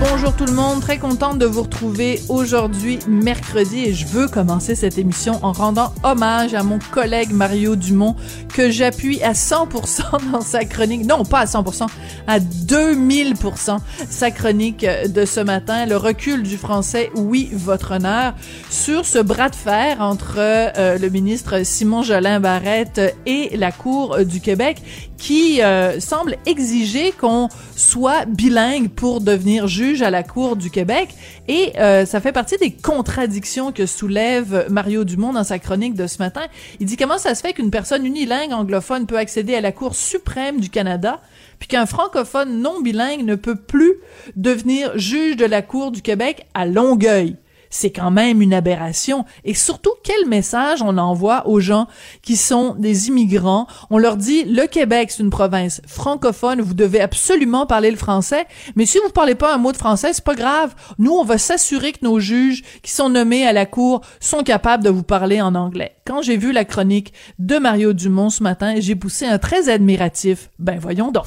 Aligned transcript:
Bonjour 0.00 0.34
tout 0.34 0.44
le 0.44 0.52
monde, 0.52 0.80
très 0.80 0.98
contente 0.98 1.38
de 1.38 1.46
vous 1.46 1.62
retrouver 1.62 2.20
aujourd'hui 2.28 2.98
mercredi 3.06 3.84
et 3.84 3.94
je 3.94 4.06
veux 4.06 4.26
commencer 4.26 4.74
cette 4.74 4.98
émission 4.98 5.38
en 5.42 5.52
rendant 5.52 5.92
hommage 6.02 6.52
à 6.54 6.64
mon 6.64 6.80
collègue 6.90 7.30
Mario 7.30 7.76
Dumont 7.76 8.16
que 8.52 8.70
j'appuie 8.70 9.22
à 9.22 9.32
100% 9.32 10.30
dans 10.32 10.40
sa 10.40 10.64
chronique, 10.64 11.06
non 11.06 11.24
pas 11.24 11.40
à 11.40 11.44
100%, 11.44 11.86
à 12.26 12.40
2000% 12.40 13.78
sa 14.10 14.30
chronique 14.32 14.84
de 14.84 15.24
ce 15.24 15.40
matin, 15.40 15.86
le 15.86 15.96
recul 15.96 16.42
du 16.42 16.56
français, 16.56 17.10
oui 17.14 17.50
votre 17.52 17.92
honneur, 17.92 18.34
sur 18.70 19.06
ce 19.06 19.20
bras 19.20 19.48
de 19.48 19.56
fer 19.56 20.00
entre 20.00 20.36
euh, 20.38 20.98
le 20.98 21.08
ministre 21.08 21.64
Simon 21.64 22.02
Jolin 22.02 22.40
Barrette 22.40 23.00
et 23.26 23.56
la 23.56 23.70
Cour 23.70 24.24
du 24.24 24.40
Québec 24.40 24.82
qui 25.16 25.62
euh, 25.62 26.00
semble 26.00 26.36
exiger 26.44 27.12
qu'on 27.12 27.48
soit 27.76 28.26
bilingue 28.26 28.88
pour 28.88 29.20
devenir 29.20 29.68
juge 29.68 29.83
à 30.02 30.10
la 30.10 30.22
Cour 30.22 30.56
du 30.56 30.70
Québec. 30.70 31.10
Et 31.48 31.72
euh, 31.78 32.06
ça 32.06 32.20
fait 32.20 32.32
partie 32.32 32.56
des 32.56 32.72
contradictions 32.72 33.72
que 33.72 33.86
soulève 33.86 34.66
Mario 34.70 35.04
Dumont 35.04 35.32
dans 35.32 35.44
sa 35.44 35.58
chronique 35.58 35.94
de 35.94 36.06
ce 36.06 36.18
matin. 36.18 36.42
Il 36.80 36.86
dit 36.86 36.96
comment 36.96 37.18
ça 37.18 37.34
se 37.34 37.42
fait 37.42 37.52
qu'une 37.52 37.70
personne 37.70 38.06
unilingue 38.06 38.52
anglophone 38.52 39.06
peut 39.06 39.18
accéder 39.18 39.54
à 39.54 39.60
la 39.60 39.72
Cour 39.72 39.94
suprême 39.94 40.60
du 40.60 40.70
Canada, 40.70 41.20
puis 41.58 41.68
qu'un 41.68 41.86
francophone 41.86 42.60
non 42.60 42.80
bilingue 42.80 43.24
ne 43.24 43.34
peut 43.34 43.56
plus 43.56 43.94
devenir 44.36 44.96
juge 44.98 45.36
de 45.36 45.44
la 45.44 45.62
Cour 45.62 45.90
du 45.90 46.02
Québec 46.02 46.46
à 46.54 46.66
Longueuil? 46.66 47.36
C'est 47.74 47.90
quand 47.90 48.12
même 48.12 48.40
une 48.40 48.54
aberration. 48.54 49.24
Et 49.44 49.52
surtout, 49.52 49.90
quel 50.04 50.28
message 50.28 50.80
on 50.80 50.96
envoie 50.96 51.48
aux 51.48 51.58
gens 51.58 51.88
qui 52.22 52.36
sont 52.36 52.76
des 52.78 53.08
immigrants? 53.08 53.66
On 53.90 53.98
leur 53.98 54.16
dit, 54.16 54.44
le 54.44 54.68
Québec, 54.68 55.10
c'est 55.10 55.24
une 55.24 55.30
province 55.30 55.82
francophone, 55.84 56.60
vous 56.60 56.74
devez 56.74 57.00
absolument 57.00 57.66
parler 57.66 57.90
le 57.90 57.96
français, 57.96 58.46
mais 58.76 58.86
si 58.86 58.98
vous 58.98 59.10
parlez 59.10 59.34
pas 59.34 59.52
un 59.52 59.58
mot 59.58 59.72
de 59.72 59.76
français, 59.76 60.12
c'est 60.12 60.22
pas 60.22 60.36
grave. 60.36 60.72
Nous, 60.98 61.10
on 61.10 61.24
va 61.24 61.36
s'assurer 61.36 61.90
que 61.90 62.04
nos 62.04 62.20
juges 62.20 62.62
qui 62.82 62.92
sont 62.92 63.08
nommés 63.08 63.44
à 63.44 63.52
la 63.52 63.66
Cour 63.66 64.02
sont 64.20 64.44
capables 64.44 64.84
de 64.84 64.90
vous 64.90 65.02
parler 65.02 65.42
en 65.42 65.56
anglais. 65.56 65.96
Quand 66.06 66.20
j'ai 66.20 66.36
vu 66.36 66.52
la 66.52 66.66
chronique 66.66 67.14
de 67.38 67.56
Mario 67.56 67.94
Dumont 67.94 68.28
ce 68.28 68.42
matin, 68.42 68.74
j'ai 68.78 68.94
poussé 68.94 69.24
un 69.24 69.38
très 69.38 69.70
admiratif. 69.70 70.50
Ben 70.58 70.78
voyons 70.78 71.10
donc. 71.10 71.24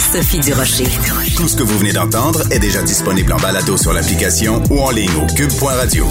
Sophie 0.00 0.40
Durocher. 0.40 0.86
Tout 1.36 1.46
ce 1.46 1.56
que 1.58 1.62
vous 1.62 1.76
venez 1.76 1.92
d'entendre 1.92 2.40
est 2.50 2.58
déjà 2.58 2.82
disponible 2.82 3.34
en 3.34 3.38
balado 3.38 3.76
sur 3.76 3.92
l'application 3.92 4.62
ou 4.70 4.78
en 4.78 4.90
ligne 4.90 5.10
au 5.22 5.26
cube.radio. 5.26 6.06